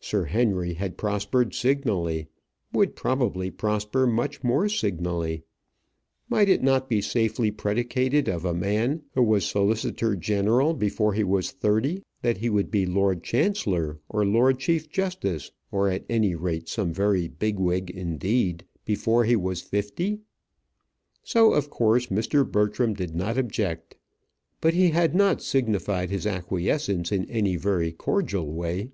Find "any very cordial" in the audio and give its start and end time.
27.28-28.50